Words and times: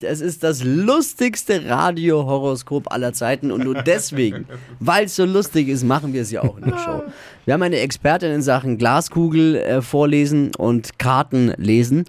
Es 0.00 0.20
ist 0.20 0.44
das 0.44 0.62
lustigste 0.62 1.68
Radiohoroskop 1.68 2.92
aller 2.92 3.12
Zeiten 3.12 3.50
und 3.50 3.64
nur 3.64 3.74
deswegen, 3.82 4.46
weil 4.78 5.06
es 5.06 5.16
so 5.16 5.24
lustig 5.24 5.66
ist, 5.66 5.82
machen 5.82 6.12
wir 6.12 6.22
es 6.22 6.30
ja 6.30 6.42
auch 6.42 6.56
in 6.56 6.66
der 6.66 6.78
Show. 6.84 7.02
Wir 7.44 7.54
haben 7.54 7.62
eine 7.62 7.80
Expertin 7.80 8.30
in 8.30 8.42
Sachen 8.42 8.78
Glaskugel 8.78 9.56
äh, 9.56 9.82
vorlesen 9.82 10.52
und 10.56 11.00
Karten 11.00 11.52
lesen. 11.56 12.04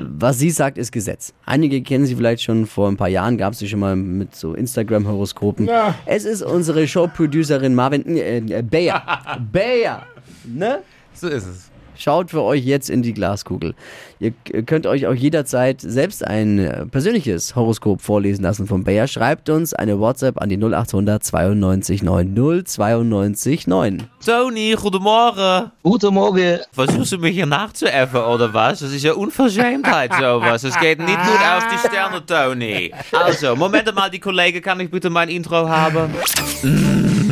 Was 0.00 0.38
sie 0.38 0.50
sagt, 0.50 0.78
ist 0.78 0.92
Gesetz. 0.92 1.34
Einige 1.44 1.82
kennen 1.82 2.06
sie 2.06 2.16
vielleicht 2.16 2.42
schon, 2.42 2.64
vor 2.64 2.88
ein 2.88 2.96
paar 2.96 3.08
Jahren 3.08 3.36
gab 3.36 3.52
es 3.52 3.58
sie 3.58 3.68
schon 3.68 3.80
mal 3.80 3.96
mit 3.96 4.34
so 4.34 4.54
Instagram-Horoskopen. 4.54 5.66
Ja. 5.66 5.94
Es 6.06 6.24
ist 6.24 6.40
unsere 6.40 6.88
Showproducerin 6.88 7.74
Marvin 7.74 8.16
äh, 8.16 8.38
äh, 8.38 8.62
Bayer. 8.62 9.02
Bayer, 9.52 10.06
ne? 10.46 10.78
So 11.12 11.28
ist 11.28 11.46
es. 11.46 11.70
Schaut 11.98 12.30
für 12.30 12.42
euch 12.42 12.64
jetzt 12.64 12.90
in 12.90 13.02
die 13.02 13.12
Glaskugel. 13.12 13.74
Ihr 14.18 14.32
könnt 14.64 14.86
euch 14.86 15.06
auch 15.06 15.14
jederzeit 15.14 15.80
selbst 15.80 16.26
ein 16.26 16.58
äh, 16.58 16.86
persönliches 16.86 17.54
Horoskop 17.54 18.00
vorlesen 18.00 18.42
lassen 18.42 18.66
von 18.66 18.82
Bayer. 18.82 19.06
Schreibt 19.06 19.50
uns 19.50 19.74
eine 19.74 19.98
WhatsApp 20.00 20.40
an 20.40 20.48
die 20.48 20.56
0800 20.56 21.22
92 21.22 22.02
90 22.02 22.66
92 22.66 23.66
9. 23.66 24.08
Tony, 24.24 24.74
goedemorgen. 24.80 25.70
Guten 25.82 26.14
Morgen. 26.14 26.60
Versuchst 26.72 27.12
du 27.12 27.18
mich 27.18 27.34
hier 27.34 27.46
nachzuäffen 27.46 28.20
oder 28.20 28.52
was? 28.54 28.80
Das 28.80 28.92
ist 28.92 29.02
ja 29.02 29.12
Unverschämtheit 29.12 30.12
sowas. 30.14 30.64
Es 30.64 30.78
geht 30.80 30.98
nicht 30.98 31.18
gut 31.18 31.40
auf 31.40 31.64
die 31.68 31.88
Sterne, 31.88 32.24
Tony. 32.24 32.92
Also, 33.12 33.54
Moment 33.54 33.94
mal, 33.94 34.10
die 34.10 34.18
Kollegen, 34.18 34.62
kann 34.62 34.80
ich 34.80 34.90
bitte 34.90 35.10
mein 35.10 35.28
Intro 35.28 35.68
haben? 35.68 36.12
Mm, 36.62 37.25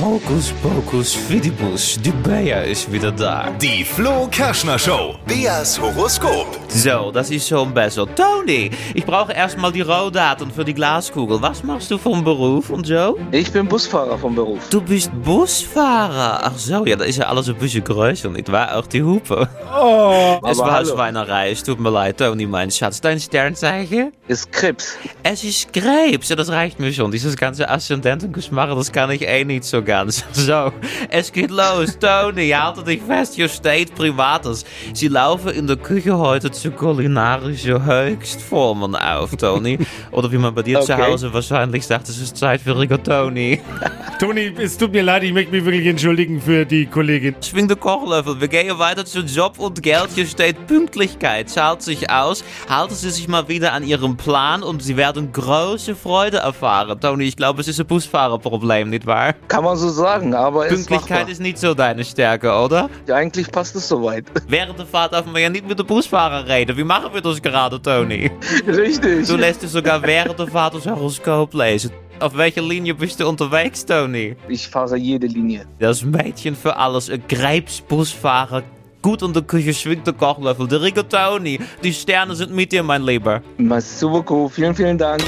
Hokus 0.00 0.52
Pokus 0.62 1.12
Fidibus, 1.12 1.98
die 2.00 2.12
Bayer 2.12 2.62
ist 2.62 2.92
wieder 2.92 3.10
da. 3.10 3.50
Die 3.60 3.82
Flo 3.82 4.28
Kerschner 4.30 4.78
Show. 4.78 5.16
Beas 5.26 5.80
Horoskop. 5.80 6.46
So, 6.68 7.10
das 7.10 7.32
ist 7.32 7.48
schon 7.48 7.74
besser. 7.74 8.06
Tony, 8.14 8.70
ich 8.94 9.04
brauche 9.04 9.32
erstmal 9.32 9.72
die 9.72 9.80
Rohdaten 9.80 10.52
für 10.52 10.64
die 10.64 10.74
Glaskugel. 10.74 11.42
Was 11.42 11.64
machst 11.64 11.90
du 11.90 11.98
vom 11.98 12.22
Beruf 12.22 12.70
und 12.70 12.86
so? 12.86 13.18
Ich 13.32 13.50
bin 13.50 13.66
Busfahrer 13.66 14.16
vom 14.16 14.36
Beruf. 14.36 14.68
Du 14.70 14.80
bist 14.80 15.10
Busfahrer. 15.24 16.42
Ach 16.44 16.56
so, 16.56 16.86
ja, 16.86 16.94
da 16.94 17.04
ist 17.04 17.16
ja 17.18 17.26
alles 17.26 17.48
ein 17.48 17.56
bisschen 17.56 17.82
größer, 17.82 18.28
nicht 18.28 18.52
wahr? 18.52 18.76
Auch 18.76 18.86
die 18.86 19.02
Hupe. 19.02 19.48
Oh. 19.74 20.38
Es 20.48 20.58
war 20.58 20.72
hallo. 20.74 20.94
Schweinerei. 20.94 21.50
Es 21.50 21.64
tut 21.64 21.80
mir 21.80 21.90
leid, 21.90 22.18
Tony, 22.18 22.46
mein 22.46 22.70
Schatz. 22.70 23.00
Dein 23.00 23.18
Sternzeichen? 23.18 24.12
Ist 24.28 24.52
Krebs. 24.52 24.96
Es 25.24 25.42
ist 25.42 25.72
Krebs. 25.72 26.28
Ja, 26.28 26.36
das 26.36 26.50
reicht 26.50 26.78
mir 26.78 26.92
schon. 26.92 27.10
Dieses 27.10 27.36
ganze 27.36 27.68
Aszendentengeschmache, 27.68 28.76
das 28.76 28.92
kann 28.92 29.10
ich 29.10 29.22
eh 29.22 29.44
nicht 29.44 29.64
so 29.64 29.82
ganz. 29.88 30.24
So, 30.32 30.72
es 31.10 31.32
geht 31.32 31.50
los. 31.50 31.98
Tony, 31.98 32.50
halte 32.50 32.84
dich 32.84 33.02
fest. 33.02 33.34
Hier 33.34 33.48
steht 33.48 33.94
Privates. 33.94 34.64
Sie 34.94 35.08
laufen 35.08 35.50
in 35.50 35.66
der 35.66 35.76
Küche 35.76 36.16
heute 36.16 36.50
zu 36.50 36.70
kulinarische 36.70 37.84
Höchstformen 37.84 38.94
auf, 38.94 39.34
Tony. 39.36 39.78
Oder 40.12 40.30
wie 40.30 40.38
man 40.38 40.54
bei 40.54 40.62
dir 40.62 40.80
zu 40.80 40.92
Okay. 40.92 41.10
Hause 41.10 41.32
wahrscheinlich 41.34 41.86
sagt, 41.86 42.08
es 42.08 42.18
ist 42.18 42.36
Zeit 42.36 42.60
für 42.60 42.78
Rigatoni. 42.78 43.60
Toni, 44.18 44.52
es 44.58 44.76
tut 44.76 44.90
mir 44.90 45.04
leid, 45.04 45.22
ich 45.22 45.32
möchte 45.32 45.52
mich 45.52 45.64
wirklich 45.64 45.86
entschuldigen 45.86 46.40
für 46.40 46.64
die 46.64 46.86
Kollegin. 46.86 47.36
Schwing 47.40 47.68
den 47.68 47.78
Kochlöffel. 47.78 48.40
Wir 48.40 48.48
gehen 48.48 48.76
weiter 48.76 49.04
zu 49.04 49.20
Job 49.20 49.60
und 49.60 49.80
Geld. 49.80 50.08
Hier 50.12 50.26
steht 50.26 50.66
Pünktlichkeit. 50.66 51.48
Zahlt 51.48 51.82
sich 51.82 52.10
aus. 52.10 52.42
Halten 52.68 52.96
Sie 52.96 53.10
sich 53.10 53.28
mal 53.28 53.46
wieder 53.46 53.72
an 53.74 53.84
Ihrem 53.84 54.16
Plan 54.16 54.64
und 54.64 54.82
Sie 54.82 54.96
werden 54.96 55.30
große 55.30 55.94
Freude 55.94 56.38
erfahren. 56.38 56.98
Tony, 57.00 57.26
ich 57.26 57.36
glaube, 57.36 57.60
es 57.60 57.68
ist 57.68 57.78
ein 57.78 57.86
Busfahrerproblem, 57.86 58.90
nicht 58.90 59.06
wahr? 59.06 59.34
Kann 59.46 59.62
man 59.62 59.76
so 59.76 59.88
sagen, 59.88 60.34
aber 60.34 60.66
ist 60.66 60.74
Pünktlichkeit 60.74 61.10
machbar. 61.10 61.30
ist 61.30 61.40
nicht 61.40 61.58
so 61.58 61.74
deine 61.74 62.04
Stärke, 62.04 62.52
oder? 62.52 62.90
Eigentlich 63.08 63.52
passt 63.52 63.76
es 63.76 63.86
soweit. 63.86 64.24
Während 64.48 64.80
der 64.80 64.86
Fahrt 64.86 65.12
dürfen 65.12 65.32
wir 65.32 65.42
ja 65.42 65.48
nicht 65.48 65.68
mit 65.68 65.78
dem 65.78 65.86
Busfahrer 65.86 66.48
reden. 66.48 66.76
Wie 66.76 66.82
machen 66.82 67.14
wir 67.14 67.20
das 67.20 67.40
gerade, 67.40 67.80
Tony? 67.80 68.32
Richtig. 68.66 69.28
Du 69.28 69.36
lässt 69.36 69.62
dir 69.62 69.68
sogar 69.68 70.02
während 70.02 70.40
der 70.40 70.48
Fahrt 70.48 70.74
das 70.74 70.86
Horoskop 70.86 71.54
lesen. 71.54 71.92
Auf 72.20 72.36
welcher 72.36 72.62
Linie 72.62 72.94
bist 72.94 73.20
du 73.20 73.28
unterwegs, 73.28 73.86
Tony? 73.86 74.34
Ich 74.48 74.66
fahre 74.66 74.96
jede 74.96 75.28
Linie. 75.28 75.66
Das 75.78 76.02
Mädchen 76.02 76.56
für 76.56 76.76
alles, 76.76 77.08
ein 77.08 77.22
Greipsbusfahrer. 77.28 78.64
Gut 79.02 79.22
in 79.22 79.32
der 79.32 79.42
Küche 79.42 79.72
schwingt 79.72 80.04
der 80.04 80.14
Kochlöffel. 80.14 80.66
Der 80.66 80.82
Rigatoni. 80.82 81.60
Die 81.84 81.92
Sterne 81.92 82.34
sind 82.34 82.52
mit 82.52 82.72
dir, 82.72 82.82
mein 82.82 83.04
Lieber. 83.04 83.40
Merci 83.56 84.04
beaucoup. 84.06 84.52
Vielen, 84.52 84.74
vielen 84.74 84.98
Dank. 84.98 85.22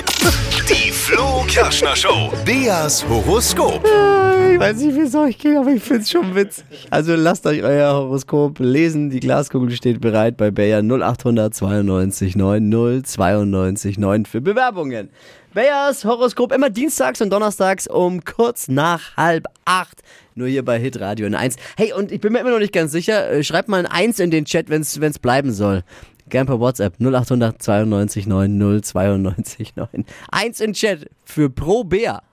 Die 0.68 0.90
Flo 0.90 1.39
Kerschner 1.50 1.96
Show. 1.96 2.30
Beas 2.44 3.04
Horoskop. 3.08 3.84
Ich 4.52 4.60
weiß 4.60 4.76
nicht, 4.76 4.94
wie 4.94 5.00
es 5.00 5.14
euch 5.16 5.36
geht, 5.36 5.56
aber 5.56 5.72
ich 5.72 5.82
finde 5.82 6.02
es 6.02 6.10
schon 6.10 6.32
witzig. 6.36 6.64
Also 6.90 7.16
lasst 7.16 7.44
euch 7.44 7.64
euer 7.64 7.92
Horoskop 7.92 8.60
lesen. 8.60 9.10
Die 9.10 9.18
Glaskugel 9.18 9.72
steht 9.72 10.00
bereit 10.00 10.36
bei 10.36 10.52
Bayer 10.52 10.80
0800 10.80 11.52
92 11.52 12.36
9 12.36 13.02
092 13.04 13.98
9 13.98 14.26
für 14.26 14.40
Bewerbungen. 14.40 15.10
Bayers 15.52 16.04
Horoskop 16.04 16.52
immer 16.52 16.70
dienstags 16.70 17.20
und 17.20 17.30
donnerstags 17.30 17.88
um 17.88 18.24
kurz 18.24 18.68
nach 18.68 19.16
halb 19.16 19.46
acht. 19.64 20.02
Nur 20.36 20.46
hier 20.46 20.64
bei 20.64 20.78
Hitradio 20.78 21.26
in 21.26 21.34
1. 21.34 21.56
Hey, 21.76 21.92
und 21.92 22.12
ich 22.12 22.20
bin 22.20 22.32
mir 22.32 22.38
immer 22.38 22.52
noch 22.52 22.60
nicht 22.60 22.72
ganz 22.72 22.92
sicher. 22.92 23.28
äh, 23.28 23.42
Schreibt 23.42 23.68
mal 23.68 23.84
ein 23.84 23.86
1 23.86 24.20
in 24.20 24.30
den 24.30 24.44
Chat, 24.44 24.70
wenn 24.70 24.82
es 24.82 25.18
bleiben 25.18 25.52
soll. 25.52 25.82
Gern 26.30 26.46
per 26.46 26.60
WhatsApp 26.60 26.94
0800 27.00 27.60
92 27.60 28.26
9 28.26 28.82
092 28.82 29.76
9. 29.76 30.04
1 30.30 30.60
in 30.60 30.72
Chat 30.72 31.10
für 31.24 31.50
Pro 31.50 31.84
Bär. 31.84 32.22